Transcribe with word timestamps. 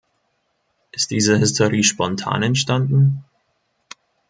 Ist 0.93 1.11
diese 1.11 1.39
Hysterie 1.39 1.83
spontan 1.83 2.41
entstanden? 2.41 3.23